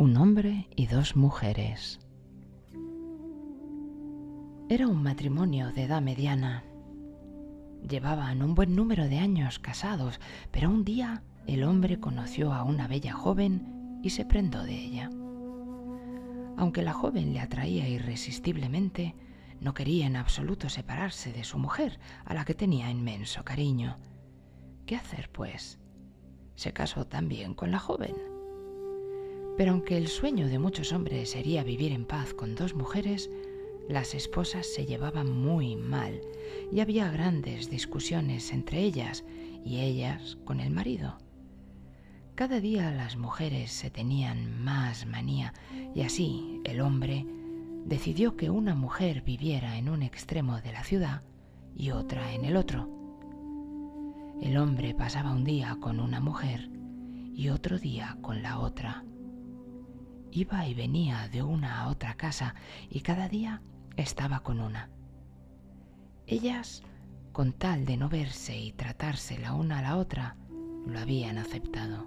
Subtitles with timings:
[0.00, 1.98] Un hombre y dos mujeres.
[4.68, 6.62] Era un matrimonio de edad mediana.
[7.82, 10.20] Llevaban un buen número de años casados,
[10.52, 15.10] pero un día el hombre conoció a una bella joven y se prendó de ella.
[16.56, 19.16] Aunque la joven le atraía irresistiblemente,
[19.60, 23.98] no quería en absoluto separarse de su mujer, a la que tenía inmenso cariño.
[24.86, 25.80] ¿Qué hacer, pues?
[26.54, 28.37] Se casó también con la joven.
[29.58, 33.28] Pero aunque el sueño de muchos hombres sería vivir en paz con dos mujeres,
[33.88, 36.20] las esposas se llevaban muy mal
[36.70, 39.24] y había grandes discusiones entre ellas
[39.64, 41.18] y ellas con el marido.
[42.36, 45.52] Cada día las mujeres se tenían más manía
[45.92, 47.26] y así el hombre
[47.84, 51.22] decidió que una mujer viviera en un extremo de la ciudad
[51.74, 52.88] y otra en el otro.
[54.40, 56.70] El hombre pasaba un día con una mujer
[57.34, 59.02] y otro día con la otra.
[60.30, 62.54] Iba y venía de una a otra casa
[62.90, 63.62] y cada día
[63.96, 64.90] estaba con una.
[66.26, 66.82] Ellas,
[67.32, 70.36] con tal de no verse y tratarse la una a la otra,
[70.86, 72.06] lo habían aceptado.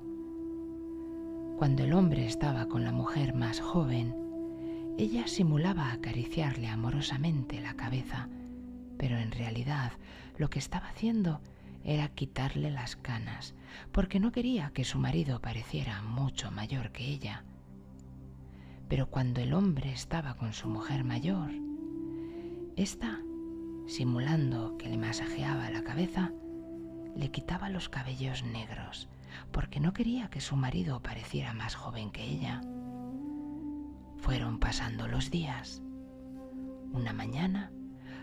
[1.58, 4.16] Cuando el hombre estaba con la mujer más joven,
[4.98, 8.30] ella simulaba acariciarle amorosamente la cabeza,
[8.98, 9.92] pero en realidad
[10.38, 11.42] lo que estaba haciendo
[11.84, 13.56] era quitarle las canas,
[13.92, 17.44] porque no quería que su marido pareciera mucho mayor que ella.
[18.92, 21.50] Pero cuando el hombre estaba con su mujer mayor,
[22.76, 23.22] ésta,
[23.88, 26.34] simulando que le masajeaba la cabeza,
[27.16, 29.08] le quitaba los cabellos negros,
[29.54, 32.60] porque no quería que su marido pareciera más joven que ella.
[34.18, 35.82] Fueron pasando los días.
[36.92, 37.72] Una mañana,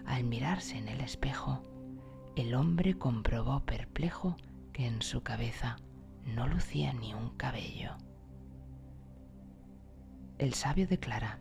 [0.05, 1.63] al mirarse en el espejo,
[2.37, 4.37] el hombre comprobó perplejo
[4.75, 5.77] que en su cabeza
[6.27, 7.97] no lucía ni un cabello
[10.39, 11.41] el sabio declara,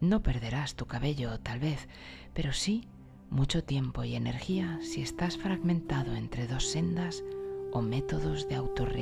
[0.00, 1.88] no perderás tu cabello tal vez,
[2.34, 2.88] pero sí
[3.30, 7.22] mucho tiempo y energía si estás fragmentado entre dos sendas
[7.72, 8.99] o métodos de autorrealización.